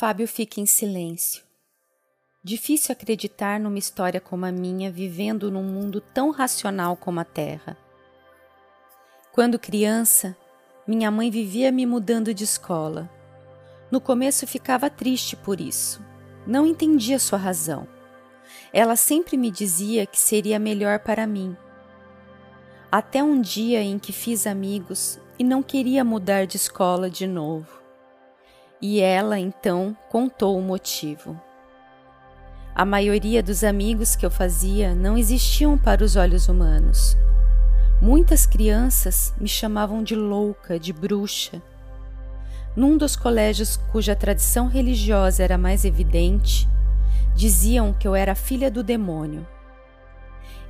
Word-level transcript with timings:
Fábio 0.00 0.26
fica 0.26 0.62
em 0.62 0.64
silêncio. 0.64 1.44
Difícil 2.42 2.90
acreditar 2.90 3.60
numa 3.60 3.78
história 3.78 4.18
como 4.18 4.46
a 4.46 4.50
minha 4.50 4.90
vivendo 4.90 5.50
num 5.50 5.62
mundo 5.62 6.00
tão 6.00 6.30
racional 6.30 6.96
como 6.96 7.20
a 7.20 7.24
Terra. 7.24 7.76
Quando 9.30 9.58
criança, 9.58 10.34
minha 10.86 11.10
mãe 11.10 11.30
vivia 11.30 11.70
me 11.70 11.84
mudando 11.84 12.32
de 12.32 12.44
escola. 12.44 13.10
No 13.90 14.00
começo 14.00 14.46
ficava 14.46 14.88
triste 14.88 15.36
por 15.36 15.60
isso. 15.60 16.02
Não 16.46 16.66
entendia 16.66 17.18
sua 17.18 17.38
razão. 17.38 17.86
Ela 18.72 18.96
sempre 18.96 19.36
me 19.36 19.50
dizia 19.50 20.06
que 20.06 20.18
seria 20.18 20.58
melhor 20.58 21.00
para 21.00 21.26
mim. 21.26 21.54
Até 22.90 23.22
um 23.22 23.38
dia 23.38 23.82
em 23.82 23.98
que 23.98 24.14
fiz 24.14 24.46
amigos 24.46 25.20
e 25.38 25.44
não 25.44 25.62
queria 25.62 26.02
mudar 26.02 26.46
de 26.46 26.56
escola 26.56 27.10
de 27.10 27.26
novo. 27.26 27.79
E 28.82 28.98
ela 29.00 29.38
então 29.38 29.94
contou 30.08 30.58
o 30.58 30.62
motivo. 30.62 31.38
A 32.74 32.84
maioria 32.84 33.42
dos 33.42 33.62
amigos 33.62 34.16
que 34.16 34.24
eu 34.24 34.30
fazia 34.30 34.94
não 34.94 35.18
existiam 35.18 35.76
para 35.76 36.02
os 36.02 36.16
olhos 36.16 36.48
humanos. 36.48 37.14
Muitas 38.00 38.46
crianças 38.46 39.34
me 39.38 39.48
chamavam 39.48 40.02
de 40.02 40.14
louca, 40.14 40.78
de 40.78 40.90
bruxa. 40.90 41.60
Num 42.74 42.96
dos 42.96 43.16
colégios 43.16 43.76
cuja 43.92 44.16
tradição 44.16 44.66
religiosa 44.66 45.42
era 45.42 45.58
mais 45.58 45.84
evidente, 45.84 46.66
diziam 47.34 47.92
que 47.92 48.08
eu 48.08 48.14
era 48.14 48.34
filha 48.34 48.70
do 48.70 48.82
demônio. 48.82 49.46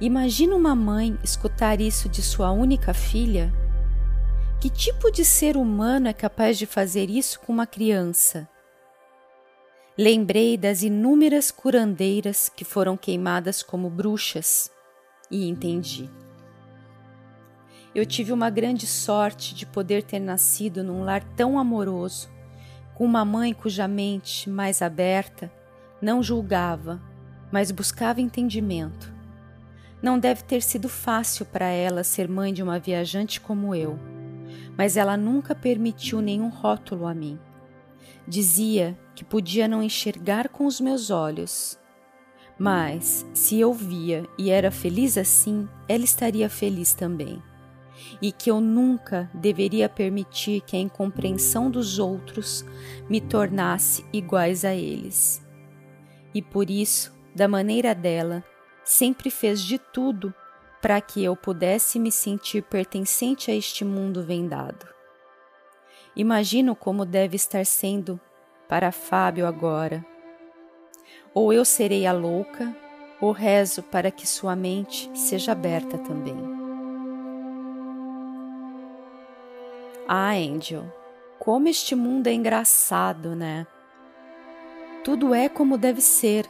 Imagina 0.01 0.56
uma 0.56 0.74
mãe 0.74 1.16
escutar 1.23 1.80
isso 1.80 2.09
de 2.09 2.23
sua 2.23 2.51
única 2.51 2.92
filha 2.92 3.52
que 4.60 4.69
tipo 4.69 5.10
de 5.10 5.24
ser 5.24 5.56
humano 5.56 6.06
é 6.06 6.12
capaz 6.12 6.59
de 6.59 6.66
fazer 6.66 7.09
isso 7.09 7.41
com 7.41 7.51
uma 7.51 7.66
criança? 7.66 8.46
Lembrei 9.96 10.59
das 10.59 10.82
inúmeras 10.82 11.51
curandeiras 11.51 12.51
que 12.55 12.62
foram 12.62 12.95
queimadas 12.95 13.62
como 13.62 13.88
bruxas 13.88 14.71
e 15.30 15.49
entendi. 15.49 16.10
Eu 17.95 18.04
tive 18.04 18.34
uma 18.34 18.51
grande 18.51 18.87
sorte 18.87 19.54
de 19.54 19.65
poder 19.65 20.02
ter 20.02 20.21
nascido 20.21 20.84
num 20.84 21.04
lar 21.04 21.24
tão 21.34 21.59
amoroso, 21.59 22.29
com 22.95 23.06
uma 23.06 23.24
mãe 23.24 23.54
cuja 23.54 23.88
mente, 23.88 24.51
mais 24.51 24.82
aberta, 24.82 25.51
não 26.02 26.23
julgava, 26.23 27.01
mas 27.51 27.71
buscava 27.71 28.21
entendimento. 28.21 29.10
Não 30.02 30.18
deve 30.18 30.43
ter 30.43 30.60
sido 30.60 30.87
fácil 30.87 31.46
para 31.46 31.68
ela 31.68 32.04
ser 32.04 32.29
mãe 32.29 32.52
de 32.52 32.62
uma 32.62 32.79
viajante 32.79 33.40
como 33.40 33.74
eu 33.74 34.20
mas 34.76 34.96
ela 34.96 35.16
nunca 35.16 35.54
permitiu 35.54 36.20
nenhum 36.20 36.48
rótulo 36.48 37.06
a 37.06 37.15
mim. 37.15 37.38
Dizia 38.26 38.98
que 39.15 39.24
podia 39.24 39.66
não 39.66 39.82
enxergar 39.82 40.48
com 40.48 40.66
os 40.66 40.80
meus 40.80 41.10
olhos, 41.10 41.79
mas 42.59 43.26
se 43.32 43.59
eu 43.59 43.73
via 43.73 44.26
e 44.37 44.51
era 44.51 44.71
feliz 44.71 45.16
assim, 45.16 45.66
ela 45.88 46.04
estaria 46.04 46.48
feliz 46.48 46.93
também. 46.93 47.43
E 48.21 48.30
que 48.32 48.51
eu 48.51 48.60
nunca 48.60 49.30
deveria 49.32 49.88
permitir 49.88 50.60
que 50.62 50.76
a 50.76 50.80
incompreensão 50.80 51.71
dos 51.71 51.98
outros 51.98 52.65
me 53.09 53.18
tornasse 53.18 54.04
iguais 54.12 54.65
a 54.65 54.74
eles. 54.74 55.43
E 56.34 56.43
por 56.43 56.68
isso, 56.68 57.18
da 57.34 57.48
maneira 57.48 57.95
dela, 57.95 58.45
sempre 58.84 59.30
fez 59.30 59.62
de 59.62 59.78
tudo 59.78 60.34
para 60.80 61.00
que 61.00 61.23
eu 61.23 61.36
pudesse 61.36 61.98
me 61.98 62.10
sentir 62.10 62.62
pertencente 62.62 63.50
a 63.50 63.54
este 63.54 63.84
mundo 63.84 64.25
vendado. 64.25 64.88
Imagino 66.16 66.75
como 66.75 67.04
deve 67.04 67.37
estar 67.37 67.64
sendo 67.64 68.19
para 68.69 68.91
Fábio 68.91 69.47
agora. 69.47 70.04
Ou 71.32 71.53
eu 71.53 71.64
serei 71.64 72.06
a 72.06 72.12
louca, 72.12 72.75
ou 73.20 73.32
rezo 73.32 73.82
para 73.82 74.10
que 74.10 74.26
sua 74.26 74.56
mente 74.56 75.10
seja 75.14 75.53
aberta 75.53 75.98
também. 75.98 76.37
Ah, 80.09 80.32
Angel, 80.32 80.84
como 81.38 81.69
este 81.69 81.94
mundo 81.94 82.26
é 82.26 82.32
engraçado, 82.32 83.37
né? 83.37 83.66
Tudo 85.05 85.34
é 85.34 85.49
como 85.49 85.78
deve 85.78 86.00
ser. 86.00 86.47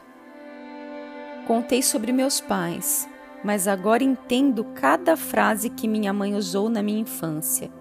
Contei 1.45 1.81
sobre 1.83 2.11
meus 2.11 2.41
pais, 2.41 3.07
mas 3.43 3.67
agora 3.67 4.03
entendo 4.03 4.63
cada 4.75 5.17
frase 5.17 5.69
que 5.69 5.87
minha 5.87 6.13
mãe 6.13 6.35
usou 6.35 6.69
na 6.69 6.83
minha 6.83 6.99
infância 6.99 7.71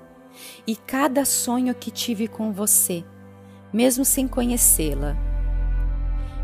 e 0.66 0.74
cada 0.74 1.24
sonho 1.24 1.74
que 1.74 1.90
tive 1.90 2.26
com 2.26 2.52
você, 2.52 3.04
mesmo 3.72 4.04
sem 4.04 4.26
conhecê-la. 4.26 5.16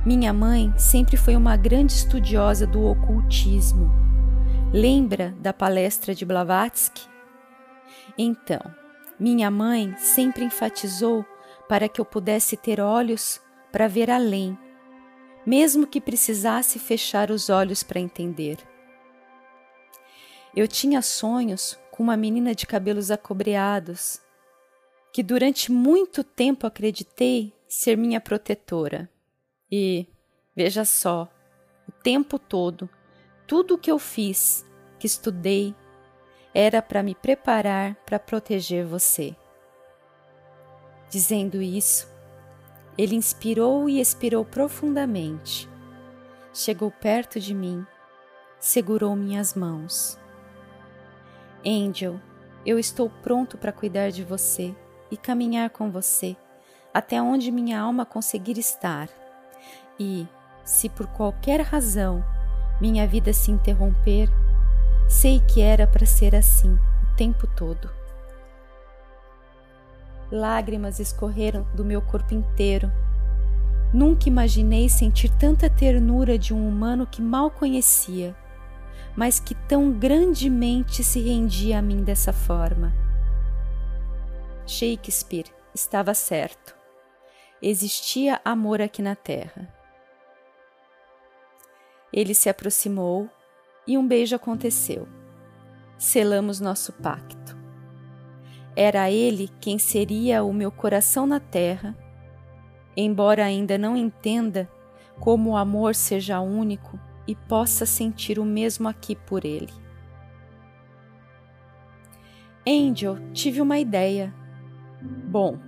Minha 0.04 0.32
mãe 0.32 0.72
sempre 0.76 1.16
foi 1.16 1.34
uma 1.34 1.56
grande 1.56 1.92
estudiosa 1.92 2.66
do 2.66 2.84
ocultismo. 2.84 3.90
Lembra 4.72 5.34
da 5.40 5.52
palestra 5.52 6.14
de 6.14 6.24
Blavatsky? 6.24 7.08
Então, 8.16 8.60
minha 9.18 9.50
mãe 9.50 9.94
sempre 9.96 10.44
enfatizou 10.44 11.24
para 11.68 11.88
que 11.88 12.00
eu 12.00 12.04
pudesse 12.04 12.56
ter 12.56 12.80
olhos 12.80 13.40
para 13.72 13.88
ver 13.88 14.10
além, 14.10 14.56
mesmo 15.44 15.86
que 15.86 16.00
precisasse 16.00 16.78
fechar 16.78 17.30
os 17.30 17.50
olhos 17.50 17.82
para 17.82 18.00
entender. 18.00 18.58
Eu 20.56 20.66
tinha 20.66 21.02
sonhos 21.02 21.78
com 21.90 22.02
uma 22.02 22.16
menina 22.16 22.54
de 22.54 22.66
cabelos 22.66 23.10
acobreados, 23.10 24.22
que 25.12 25.22
durante 25.22 25.70
muito 25.70 26.24
tempo 26.24 26.66
acreditei 26.66 27.52
ser 27.68 27.94
minha 27.94 28.22
protetora. 28.22 29.06
E, 29.70 30.06
veja 30.56 30.82
só, 30.86 31.28
o 31.86 31.92
tempo 31.92 32.38
todo, 32.38 32.88
tudo 33.46 33.74
o 33.74 33.78
que 33.78 33.90
eu 33.90 33.98
fiz, 33.98 34.64
que 34.98 35.06
estudei, 35.06 35.74
era 36.54 36.80
para 36.80 37.02
me 37.02 37.14
preparar 37.14 37.94
para 38.06 38.18
proteger 38.18 38.86
você. 38.86 39.36
Dizendo 41.10 41.60
isso, 41.60 42.10
ele 42.96 43.14
inspirou 43.14 43.90
e 43.90 44.00
expirou 44.00 44.42
profundamente. 44.42 45.68
Chegou 46.54 46.90
perto 46.90 47.38
de 47.38 47.54
mim, 47.54 47.86
segurou 48.58 49.14
minhas 49.14 49.52
mãos 49.52 50.18
Angel, 51.66 52.20
eu 52.64 52.78
estou 52.78 53.10
pronto 53.10 53.58
para 53.58 53.72
cuidar 53.72 54.10
de 54.10 54.22
você 54.22 54.72
e 55.10 55.16
caminhar 55.16 55.68
com 55.70 55.90
você 55.90 56.36
até 56.94 57.20
onde 57.20 57.50
minha 57.50 57.80
alma 57.80 58.06
conseguir 58.06 58.56
estar. 58.56 59.08
E, 59.98 60.28
se 60.64 60.88
por 60.88 61.08
qualquer 61.08 61.60
razão 61.60 62.24
minha 62.80 63.04
vida 63.04 63.32
se 63.32 63.50
interromper, 63.50 64.28
sei 65.08 65.40
que 65.40 65.60
era 65.60 65.88
para 65.88 66.06
ser 66.06 66.36
assim 66.36 66.72
o 66.72 67.16
tempo 67.16 67.48
todo. 67.48 67.90
Lágrimas 70.30 71.00
escorreram 71.00 71.66
do 71.74 71.84
meu 71.84 72.00
corpo 72.00 72.32
inteiro. 72.32 72.92
Nunca 73.92 74.28
imaginei 74.28 74.88
sentir 74.88 75.30
tanta 75.30 75.68
ternura 75.68 76.38
de 76.38 76.54
um 76.54 76.68
humano 76.68 77.06
que 77.06 77.20
mal 77.20 77.50
conhecia 77.50 78.36
mas 79.16 79.40
que 79.40 79.54
tão 79.54 79.90
grandemente 79.90 81.02
se 81.02 81.20
rendia 81.20 81.78
a 81.78 81.82
mim 81.82 82.04
dessa 82.04 82.32
forma. 82.32 82.92
Shakespeare 84.66 85.50
estava 85.74 86.12
certo. 86.12 86.76
Existia 87.62 88.40
amor 88.44 88.82
aqui 88.82 89.00
na 89.00 89.16
terra. 89.16 89.72
Ele 92.12 92.34
se 92.34 92.50
aproximou 92.50 93.30
e 93.86 93.96
um 93.96 94.06
beijo 94.06 94.36
aconteceu. 94.36 95.08
Selamos 95.96 96.60
nosso 96.60 96.92
pacto. 96.92 97.56
Era 98.74 99.10
ele 99.10 99.48
quem 99.60 99.78
seria 99.78 100.44
o 100.44 100.52
meu 100.52 100.70
coração 100.70 101.26
na 101.26 101.40
terra, 101.40 101.96
embora 102.94 103.44
ainda 103.44 103.78
não 103.78 103.96
entenda 103.96 104.70
como 105.18 105.50
o 105.50 105.56
amor 105.56 105.94
seja 105.94 106.40
único 106.40 107.00
e 107.26 107.34
possa 107.34 107.84
sentir 107.84 108.38
o 108.38 108.44
mesmo 108.44 108.88
aqui 108.88 109.14
por 109.14 109.44
ele. 109.44 109.72
Angel, 112.66 113.18
tive 113.32 113.60
uma 113.60 113.78
ideia. 113.78 114.34
Bom, 115.00 115.58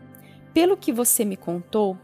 pelo 0.53 0.77
que 0.77 0.93
você 0.93 1.25
me 1.25 1.37
contou, 1.37 1.97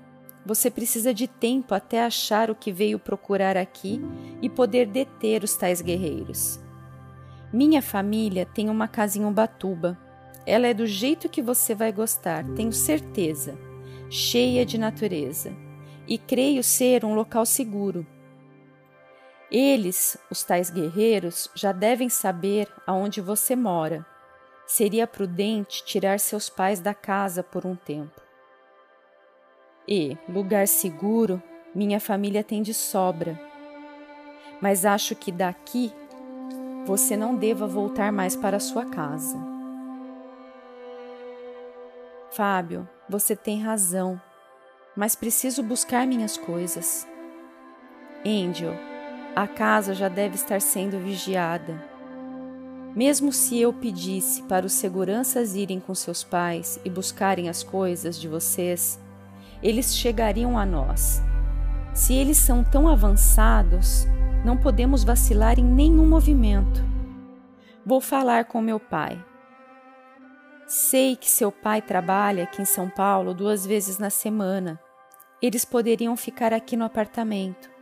você 0.47 0.71
precisa 0.71 1.12
de 1.15 1.27
tempo 1.27 1.75
até 1.75 2.05
achar 2.05 2.51
o 2.51 2.55
que 2.55 2.71
veio 2.71 2.99
procurar 2.99 3.56
aqui 3.56 4.01
e 4.43 4.49
poder 4.49 4.87
deter 4.87 5.43
os 5.43 5.56
tais 5.56 5.81
guerreiros. 5.81 6.61
Minha 7.53 7.81
família 7.81 8.45
tem 8.45 8.69
uma 8.69 8.87
casa 8.87 9.19
em 9.19 9.25
Ubatuba. 9.25 9.99
Ela 10.47 10.67
é 10.67 10.75
do 10.75 10.87
jeito 10.87 11.29
que 11.29 11.41
você 11.41 11.75
vai 11.75 11.91
gostar, 11.91 12.45
tenho 12.55 12.73
certeza, 12.73 13.59
cheia 14.11 14.67
de 14.67 14.77
natureza. 14.77 15.53
E 16.06 16.19
creio 16.19 16.62
ser 16.62 17.05
um 17.05 17.15
local 17.15 17.47
seguro, 17.47 18.06
eles, 19.56 20.17
os 20.29 20.43
tais 20.43 20.69
guerreiros, 20.69 21.49
já 21.55 21.71
devem 21.71 22.09
saber 22.09 22.69
aonde 22.85 23.21
você 23.21 23.55
mora. 23.55 24.05
Seria 24.67 25.06
prudente 25.06 25.85
tirar 25.85 26.19
seus 26.19 26.51
pais 26.51 26.81
da 26.81 26.93
casa 26.93 27.41
por 27.41 27.65
um 27.65 27.77
tempo. 27.77 28.21
E 29.87 30.19
lugar 30.29 30.67
seguro 30.67 31.41
minha 31.73 32.01
família 32.01 32.43
tem 32.43 32.62
de 32.62 32.75
sobra. 32.75 33.39
Mas 34.61 34.85
acho 34.85 35.15
que 35.15 35.31
daqui 35.31 35.93
você 36.85 37.17
não 37.17 37.37
deva 37.37 37.67
voltar 37.67 38.11
mais 38.11 38.35
para 38.35 38.59
sua 38.59 38.87
casa. 38.87 39.39
Fábio, 42.33 42.89
você 43.09 43.37
tem 43.37 43.62
razão, 43.62 44.21
mas 44.97 45.15
preciso 45.15 45.62
buscar 45.62 46.06
minhas 46.09 46.37
coisas. 46.37 47.06
Angel, 48.27 48.75
a 49.35 49.49
casa 49.49 49.95
já 49.95 50.09
deve 50.09 50.37
estar 50.37 50.61
sendo 50.61 50.99
vigiada. 50.99 51.83
Mesmo 52.95 53.33
se 53.33 53.61
eu 53.61 53.73
pedisse 53.73 54.43
para 54.45 54.65
os 54.65 54.73
seguranças 54.73 55.57
irem 55.57 55.81
com 55.81 55.93
seus 55.95 56.23
pais 56.23 56.79
e 56.85 56.91
buscarem 56.91 57.49
as 57.49 57.65
coisas 57.65 58.21
de 58.21 58.29
vocês, 58.29 59.01
eles 59.61 59.97
chegariam 59.97 60.57
a 60.57 60.65
nós. 60.65 61.21
Se 61.93 62.15
eles 62.15 62.39
são 62.39 62.63
tão 62.63 62.89
avançados, 62.89 64.07
não 64.45 64.57
podemos 64.57 65.03
vacilar 65.03 65.59
em 65.59 65.65
nenhum 65.65 66.07
movimento. 66.07 66.85
Vou 67.85 68.01
falar 68.01 68.45
com 68.45 68.61
meu 68.61 68.79
pai. 68.79 69.23
Sei 70.67 71.17
que 71.17 71.29
seu 71.29 71.51
pai 71.51 71.83
trabalha 71.83 72.45
aqui 72.45 72.63
em 72.63 72.65
São 72.65 72.89
Paulo 72.89 73.35
duas 73.35 73.67
vezes 73.67 73.99
na 73.99 74.11
semana. 74.11 74.81
Eles 75.43 75.65
poderiam 75.65 76.17
ficar 76.17 76.53
aqui 76.53 76.77
no 76.77 76.85
apartamento 76.85 77.74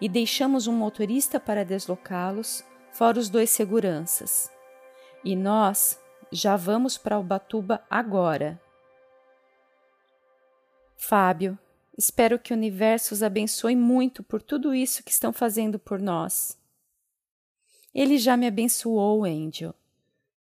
e 0.00 0.08
deixamos 0.08 0.66
um 0.66 0.72
motorista 0.72 1.38
para 1.38 1.64
deslocá-los, 1.64 2.64
fora 2.92 3.18
os 3.18 3.28
dois 3.28 3.50
seguranças. 3.50 4.50
E 5.24 5.36
nós 5.36 6.00
já 6.32 6.56
vamos 6.56 6.96
para 6.96 7.18
Ubatuba 7.18 7.84
agora. 7.90 8.60
Fábio, 10.96 11.58
espero 11.96 12.38
que 12.38 12.52
o 12.52 12.56
universo 12.56 13.14
os 13.14 13.22
abençoe 13.22 13.74
muito 13.74 14.22
por 14.22 14.42
tudo 14.42 14.74
isso 14.74 15.02
que 15.02 15.10
estão 15.10 15.32
fazendo 15.32 15.78
por 15.78 16.00
nós. 16.00 16.58
Ele 17.94 18.18
já 18.18 18.36
me 18.36 18.46
abençoou, 18.46 19.24
Angel, 19.24 19.74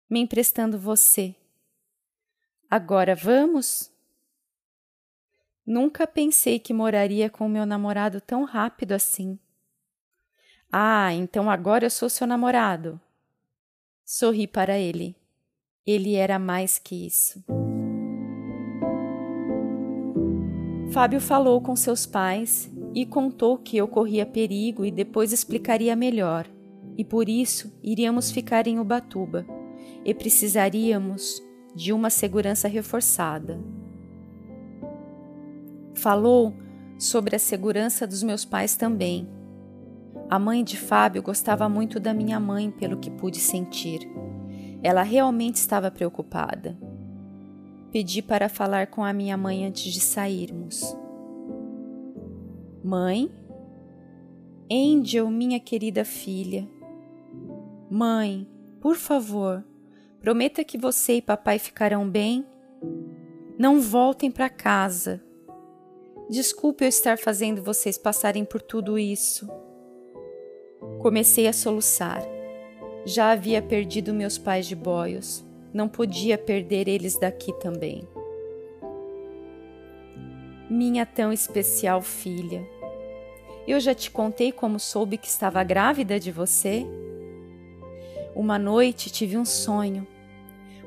me 0.08 0.20
emprestando 0.20 0.78
você. 0.78 1.34
Agora 2.70 3.14
vamos? 3.14 3.90
Nunca 5.70 6.06
pensei 6.06 6.58
que 6.58 6.72
moraria 6.72 7.28
com 7.28 7.46
meu 7.46 7.66
namorado 7.66 8.22
tão 8.22 8.44
rápido 8.44 8.92
assim. 8.92 9.38
Ah, 10.72 11.12
então 11.12 11.50
agora 11.50 11.84
eu 11.84 11.90
sou 11.90 12.08
seu 12.08 12.26
namorado. 12.26 12.98
Sorri 14.02 14.46
para 14.46 14.78
ele. 14.78 15.14
Ele 15.86 16.14
era 16.14 16.38
mais 16.38 16.78
que 16.78 17.06
isso. 17.06 17.44
Fábio 20.90 21.20
falou 21.20 21.60
com 21.60 21.76
seus 21.76 22.06
pais 22.06 22.72
e 22.94 23.04
contou 23.04 23.58
que 23.58 23.76
eu 23.76 23.86
corria 23.86 24.24
perigo 24.24 24.86
e 24.86 24.90
depois 24.90 25.34
explicaria 25.34 25.94
melhor, 25.94 26.48
e 26.96 27.04
por 27.04 27.28
isso 27.28 27.78
iríamos 27.82 28.30
ficar 28.30 28.66
em 28.66 28.78
Ubatuba 28.78 29.46
e 30.02 30.14
precisaríamos 30.14 31.42
de 31.74 31.92
uma 31.92 32.08
segurança 32.08 32.68
reforçada. 32.68 33.62
Falou 36.00 36.54
sobre 36.98 37.36
a 37.36 37.38
segurança 37.38 38.06
dos 38.06 38.22
meus 38.22 38.44
pais 38.44 38.76
também 38.76 39.28
a 40.30 40.38
mãe 40.38 40.62
de 40.62 40.76
Fábio 40.76 41.22
gostava 41.22 41.70
muito 41.70 41.98
da 41.98 42.12
minha 42.12 42.38
mãe, 42.38 42.70
pelo 42.70 42.98
que 42.98 43.10
pude 43.10 43.38
sentir. 43.38 44.00
Ela 44.82 45.02
realmente 45.02 45.56
estava 45.56 45.90
preocupada. 45.90 46.78
Pedi 47.90 48.20
para 48.20 48.50
falar 48.50 48.88
com 48.88 49.02
a 49.02 49.12
minha 49.12 49.38
mãe 49.38 49.64
antes 49.64 49.90
de 49.90 50.00
sairmos. 50.00 50.94
Mãe? 52.84 53.30
Angel, 54.70 55.30
minha 55.30 55.58
querida 55.58 56.04
filha. 56.04 56.68
Mãe, 57.90 58.46
por 58.82 58.96
favor, 58.96 59.64
prometa 60.20 60.62
que 60.62 60.76
você 60.76 61.14
e 61.14 61.22
papai 61.22 61.58
ficarão 61.58 62.08
bem. 62.08 62.44
Não 63.58 63.80
voltem 63.80 64.30
para 64.30 64.50
casa. 64.50 65.24
Desculpe 66.30 66.84
eu 66.84 66.88
estar 66.88 67.16
fazendo 67.16 67.62
vocês 67.62 67.96
passarem 67.96 68.44
por 68.44 68.60
tudo 68.60 68.98
isso. 68.98 69.48
Comecei 71.00 71.46
a 71.46 71.54
soluçar. 71.54 72.22
Já 73.06 73.30
havia 73.30 73.62
perdido 73.62 74.12
meus 74.12 74.36
pais 74.36 74.66
de 74.66 74.76
boios, 74.76 75.42
não 75.72 75.88
podia 75.88 76.36
perder 76.36 76.86
eles 76.86 77.18
daqui 77.18 77.50
também. 77.54 78.06
Minha 80.68 81.06
tão 81.06 81.32
especial 81.32 82.02
filha, 82.02 82.62
eu 83.66 83.80
já 83.80 83.94
te 83.94 84.10
contei 84.10 84.52
como 84.52 84.78
soube 84.78 85.16
que 85.16 85.28
estava 85.28 85.64
grávida 85.64 86.20
de 86.20 86.30
você? 86.30 86.86
Uma 88.36 88.58
noite 88.58 89.10
tive 89.10 89.38
um 89.38 89.46
sonho. 89.46 90.06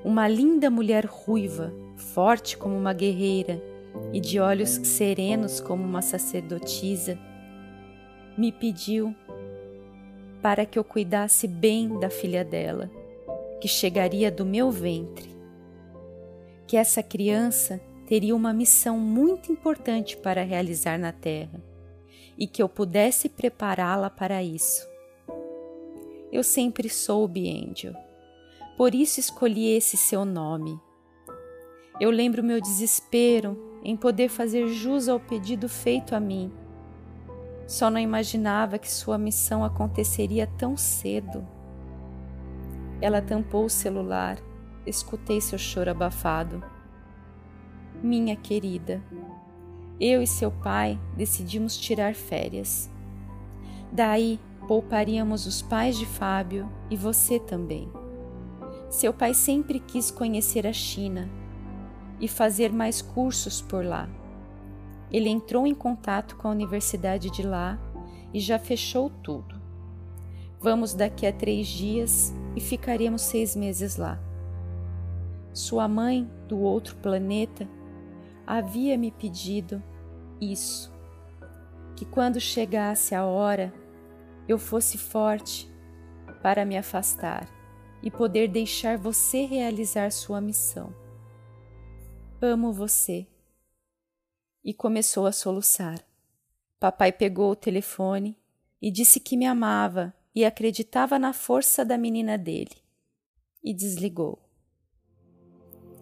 Uma 0.03 0.27
linda 0.27 0.69
mulher 0.69 1.05
ruiva, 1.05 1.73
forte 1.95 2.55
como 2.55 2.77
uma 2.77 2.93
guerreira 2.93 3.70
e 4.13 4.19
de 4.19 4.39
olhos 4.39 4.69
serenos 4.69 5.59
como 5.59 5.83
uma 5.83 6.01
sacerdotisa, 6.01 7.17
me 8.38 8.51
pediu 8.51 9.15
para 10.41 10.65
que 10.65 10.77
eu 10.77 10.83
cuidasse 10.83 11.47
bem 11.47 11.99
da 11.99 12.09
filha 12.09 12.43
dela, 12.43 12.89
que 13.59 13.67
chegaria 13.67 14.31
do 14.31 14.45
meu 14.45 14.71
ventre. 14.71 15.29
Que 16.67 16.77
essa 16.77 17.03
criança 17.03 17.79
teria 18.07 18.35
uma 18.35 18.53
missão 18.53 18.97
muito 18.97 19.51
importante 19.51 20.17
para 20.17 20.43
realizar 20.43 20.97
na 20.97 21.11
Terra 21.11 21.61
e 22.38 22.47
que 22.47 22.61
eu 22.61 22.67
pudesse 22.67 23.29
prepará-la 23.29 24.09
para 24.09 24.41
isso. 24.41 24.89
Eu 26.31 26.43
sempre 26.43 26.89
soube, 26.89 27.49
Angel, 27.49 27.93
por 28.77 28.95
isso 28.95 29.19
escolhi 29.19 29.75
esse 29.75 29.95
seu 29.95 30.25
nome. 30.25 30.79
Eu 31.99 32.09
lembro 32.09 32.43
meu 32.43 32.59
desespero 32.59 33.70
em 33.83 33.95
poder 33.95 34.29
fazer 34.29 34.67
jus 34.67 35.07
ao 35.07 35.19
pedido 35.19 35.67
feito 35.67 36.15
a 36.15 36.19
mim 36.19 36.51
só 37.71 37.89
não 37.89 38.01
imaginava 38.01 38.77
que 38.77 38.91
sua 38.91 39.17
missão 39.17 39.63
aconteceria 39.63 40.45
tão 40.45 40.75
cedo. 40.75 41.47
Ela 42.99 43.21
tampou 43.21 43.63
o 43.63 43.69
celular, 43.69 44.37
escutei 44.85 45.39
seu 45.39 45.57
choro 45.57 45.89
abafado. 45.89 46.61
Minha 48.03 48.35
querida, 48.35 49.01
eu 50.01 50.21
e 50.21 50.27
seu 50.27 50.51
pai 50.51 50.99
decidimos 51.15 51.77
tirar 51.77 52.13
férias. 52.13 52.91
Daí 53.89 54.38
pouparíamos 54.67 55.45
os 55.45 55.61
pais 55.61 55.97
de 55.97 56.05
Fábio 56.05 56.69
e 56.89 56.97
você 56.97 57.39
também. 57.39 57.89
Seu 58.89 59.13
pai 59.13 59.33
sempre 59.33 59.79
quis 59.79 60.11
conhecer 60.11 60.67
a 60.67 60.73
China 60.73 61.29
e 62.21 62.27
fazer 62.27 62.71
mais 62.71 63.01
cursos 63.01 63.61
por 63.61 63.83
lá. 63.83 64.07
Ele 65.11 65.27
entrou 65.27 65.67
em 65.67 65.73
contato 65.75 66.37
com 66.37 66.47
a 66.47 66.51
universidade 66.51 67.29
de 67.31 67.43
lá 67.43 67.77
e 68.33 68.39
já 68.39 68.57
fechou 68.57 69.09
tudo. 69.09 69.59
Vamos 70.59 70.93
daqui 70.93 71.25
a 71.25 71.33
três 71.33 71.67
dias 71.67 72.33
e 72.55 72.61
ficaremos 72.61 73.23
seis 73.23 73.55
meses 73.55 73.97
lá. 73.97 74.19
Sua 75.51 75.87
mãe, 75.87 76.29
do 76.47 76.59
outro 76.59 76.95
planeta, 76.97 77.67
havia 78.45 78.97
me 78.97 79.11
pedido 79.11 79.83
isso: 80.39 80.93
que 81.95 82.05
quando 82.05 82.39
chegasse 82.39 83.15
a 83.15 83.25
hora 83.25 83.73
eu 84.47 84.57
fosse 84.57 84.97
forte 84.97 85.69
para 86.41 86.63
me 86.63 86.77
afastar 86.77 87.47
e 88.01 88.09
poder 88.09 88.47
deixar 88.47 88.97
você 88.97 89.45
realizar 89.45 90.11
sua 90.11 90.39
missão. 90.39 91.00
Amo 92.43 92.74
você 92.74 93.27
e 94.65 94.74
começou 94.74 95.27
a 95.27 95.31
soluçar. 95.31 96.03
Papai 96.79 97.12
pegou 97.12 97.51
o 97.51 97.55
telefone 97.55 98.36
e 98.81 98.89
disse 98.89 99.19
que 99.19 99.38
me 99.38 99.45
amava 99.45 100.12
e 100.33 100.43
acreditava 100.43 101.19
na 101.19 101.33
força 101.33 101.86
da 101.86 102.00
menina 102.00 102.39
dele. 102.39 102.75
E 103.63 103.71
desligou. 103.75 104.39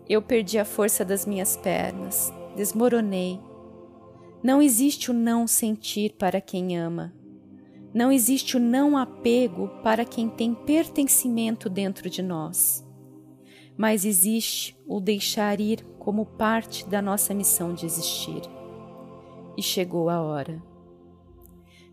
Eu 0.07 0.21
perdi 0.21 0.57
a 0.57 0.63
força 0.63 1.03
das 1.03 1.25
minhas 1.25 1.57
pernas, 1.57 2.31
desmoronei. 2.55 3.37
Não 4.41 4.61
existe 4.61 5.11
o 5.11 5.13
não 5.13 5.45
sentir 5.45 6.13
para 6.13 6.39
quem 6.39 6.79
ama. 6.79 7.13
Não 7.93 8.09
existe 8.09 8.55
o 8.55 8.61
não 8.61 8.95
apego 8.95 9.67
para 9.83 10.05
quem 10.05 10.29
tem 10.29 10.55
pertencimento 10.55 11.69
dentro 11.69 12.09
de 12.09 12.21
nós. 12.21 12.81
Mas 13.75 14.05
existe 14.05 14.77
o 14.87 15.01
deixar 15.01 15.59
ir 15.59 15.83
como 16.09 16.25
parte 16.25 16.89
da 16.89 17.03
nossa 17.03 17.35
missão 17.35 17.71
de 17.71 17.85
existir. 17.85 18.41
E 19.55 19.61
chegou 19.61 20.09
a 20.09 20.19
hora. 20.19 20.59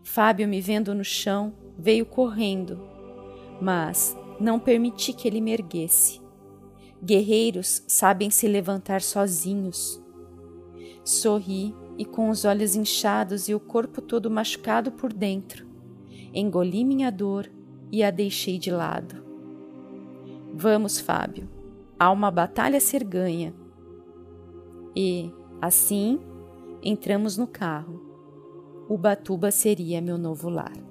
Fábio, 0.01 0.47
me 0.47 0.59
vendo 0.59 0.95
no 0.95 1.03
chão, 1.03 1.53
veio 1.77 2.03
correndo, 2.03 2.81
mas 3.61 4.17
não 4.39 4.59
permiti 4.59 5.13
que 5.13 5.27
ele 5.27 5.39
me 5.39 5.51
erguesse. 5.51 6.19
Guerreiros 6.99 7.83
sabem 7.87 8.31
se 8.31 8.47
levantar 8.47 9.03
sozinhos. 9.03 10.01
Sorri 11.03 11.75
e, 11.95 12.03
com 12.03 12.31
os 12.31 12.43
olhos 12.43 12.75
inchados 12.75 13.47
e 13.47 13.53
o 13.53 13.59
corpo 13.59 14.01
todo 14.01 14.31
machucado 14.31 14.91
por 14.93 15.13
dentro, 15.13 15.67
engoli 16.33 16.83
minha 16.83 17.11
dor 17.11 17.51
e 17.91 18.03
a 18.03 18.09
deixei 18.09 18.57
de 18.57 18.71
lado. 18.71 19.23
Vamos, 20.55 20.99
Fábio, 20.99 21.47
há 21.99 22.09
uma 22.09 22.31
batalha 22.31 22.77
a 22.77 22.81
ser 22.81 23.03
ganha 23.03 23.53
e, 24.99 25.31
assim, 25.61 26.19
entramos 26.81 27.37
no 27.37 27.45
carro. 27.45 28.01
Ubatuba 28.89 29.51
seria 29.51 30.01
meu 30.01 30.17
novo 30.17 30.49
lar. 30.49 30.86